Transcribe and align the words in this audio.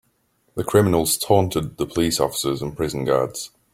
The 0.55 0.63
criminals 0.63 1.15
taunted 1.15 1.77
the 1.77 1.85
police 1.85 2.19
officers 2.19 2.63
and 2.63 2.75
prison 2.75 3.05
guards. 3.05 3.51